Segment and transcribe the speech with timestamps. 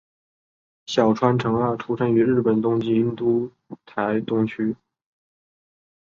[0.87, 3.51] 小川诚二出生于日本东京都
[3.85, 4.75] 台东区。